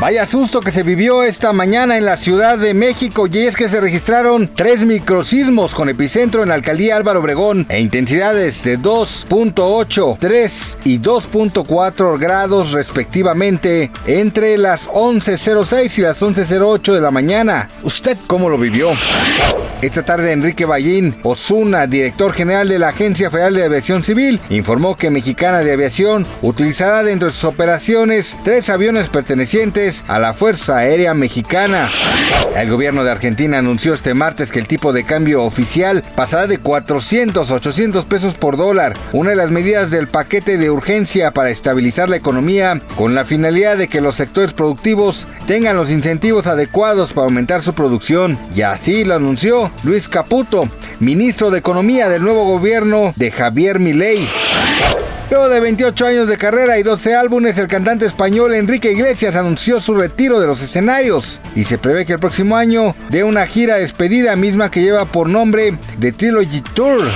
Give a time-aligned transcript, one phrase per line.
[0.00, 3.68] Vaya susto que se vivió esta mañana en la Ciudad de México y es que
[3.68, 10.16] se registraron tres microsismos con epicentro en la alcaldía Álvaro Obregón e intensidades de 2.8,
[10.18, 17.68] 3 y 2.4 grados respectivamente entre las 11.06 y las 11.08 de la mañana.
[17.82, 18.92] ¿Usted cómo lo vivió?
[19.82, 24.94] Esta tarde Enrique Ballín Osuna, director general de la Agencia Federal de Aviación Civil, informó
[24.94, 30.78] que Mexicana de Aviación utilizará dentro de sus operaciones tres aviones pertenecientes a la Fuerza
[30.78, 31.90] Aérea Mexicana.
[32.56, 36.58] El gobierno de Argentina anunció este martes que el tipo de cambio oficial pasará de
[36.58, 41.50] 400 a 800 pesos por dólar, una de las medidas del paquete de urgencia para
[41.50, 47.12] estabilizar la economía con la finalidad de que los sectores productivos tengan los incentivos adecuados
[47.12, 48.38] para aumentar su producción.
[48.54, 50.68] Y así lo anunció Luis Caputo,
[51.00, 54.28] ministro de Economía del nuevo gobierno de Javier Milei.
[55.30, 59.80] Luego de 28 años de carrera y 12 álbumes, el cantante español Enrique Iglesias anunció
[59.80, 63.76] su retiro de los escenarios y se prevé que el próximo año dé una gira
[63.76, 67.08] despedida misma que lleva por nombre The Trilogy Tour.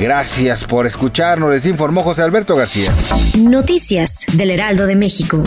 [0.00, 2.90] Gracias por escucharnos, les informó José Alberto García.
[3.38, 5.44] Noticias del Heraldo de México.